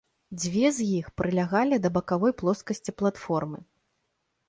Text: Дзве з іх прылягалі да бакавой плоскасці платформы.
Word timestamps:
Дзве 0.43 0.71
з 0.77 0.87
іх 0.99 1.11
прылягалі 1.23 1.75
да 1.85 1.93
бакавой 2.01 2.37
плоскасці 2.43 2.91
платформы. 3.03 3.65